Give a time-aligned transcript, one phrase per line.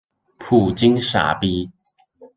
[0.39, 1.69] 普京傻屄